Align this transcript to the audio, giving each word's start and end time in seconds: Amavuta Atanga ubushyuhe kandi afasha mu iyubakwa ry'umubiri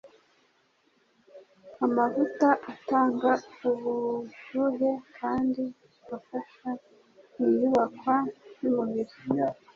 Amavuta 1.85 2.47
Atanga 2.71 3.31
ubushyuhe 3.69 4.89
kandi 5.17 5.63
afasha 6.17 6.69
mu 7.35 7.45
iyubakwa 7.53 8.15
ry'umubiri 8.53 9.15